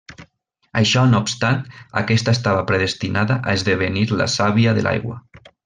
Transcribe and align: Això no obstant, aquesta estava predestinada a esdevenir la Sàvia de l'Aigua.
Això 0.79 1.03
no 1.09 1.19
obstant, 1.25 1.59
aquesta 2.01 2.35
estava 2.37 2.65
predestinada 2.73 3.39
a 3.43 3.55
esdevenir 3.61 4.07
la 4.23 4.31
Sàvia 4.39 4.75
de 4.81 4.89
l'Aigua. 4.89 5.21